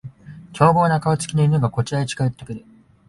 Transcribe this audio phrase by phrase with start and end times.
[0.53, 2.65] 凶暴な顔つきの犬がこちらへ近寄ってくる